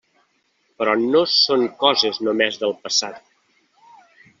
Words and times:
Però 0.79 0.95
no 1.01 1.21
són 1.35 1.67
coses 1.85 2.21
només 2.31 2.61
del 2.67 2.77
passat. 2.87 3.25